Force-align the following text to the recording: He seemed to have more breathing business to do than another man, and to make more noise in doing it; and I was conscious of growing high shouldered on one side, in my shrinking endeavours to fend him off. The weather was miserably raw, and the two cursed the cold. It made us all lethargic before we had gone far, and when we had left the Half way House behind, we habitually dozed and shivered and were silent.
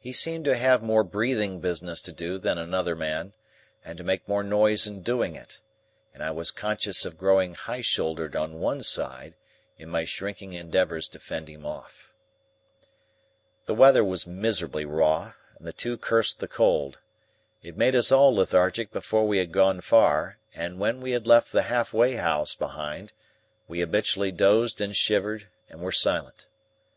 He 0.00 0.10
seemed 0.12 0.44
to 0.46 0.56
have 0.56 0.82
more 0.82 1.04
breathing 1.04 1.60
business 1.60 2.00
to 2.02 2.10
do 2.10 2.38
than 2.38 2.58
another 2.58 2.96
man, 2.96 3.34
and 3.84 3.96
to 3.98 4.02
make 4.02 4.26
more 4.26 4.42
noise 4.42 4.84
in 4.84 5.00
doing 5.00 5.36
it; 5.36 5.60
and 6.12 6.24
I 6.24 6.32
was 6.32 6.50
conscious 6.50 7.04
of 7.04 7.16
growing 7.16 7.54
high 7.54 7.82
shouldered 7.82 8.34
on 8.34 8.58
one 8.58 8.82
side, 8.82 9.34
in 9.78 9.88
my 9.88 10.02
shrinking 10.04 10.54
endeavours 10.54 11.06
to 11.10 11.20
fend 11.20 11.46
him 11.46 11.64
off. 11.64 12.12
The 13.66 13.74
weather 13.76 14.02
was 14.02 14.26
miserably 14.26 14.84
raw, 14.84 15.34
and 15.56 15.64
the 15.68 15.72
two 15.72 15.96
cursed 15.96 16.40
the 16.40 16.48
cold. 16.48 16.98
It 17.62 17.76
made 17.76 17.94
us 17.94 18.10
all 18.10 18.34
lethargic 18.34 18.90
before 18.90 19.24
we 19.24 19.38
had 19.38 19.52
gone 19.52 19.82
far, 19.82 20.38
and 20.52 20.80
when 20.80 21.00
we 21.00 21.12
had 21.12 21.28
left 21.28 21.52
the 21.52 21.62
Half 21.70 21.92
way 21.92 22.16
House 22.16 22.56
behind, 22.56 23.12
we 23.68 23.78
habitually 23.78 24.32
dozed 24.32 24.80
and 24.80 24.96
shivered 24.96 25.46
and 25.68 25.78
were 25.80 25.92
silent. 25.92 26.48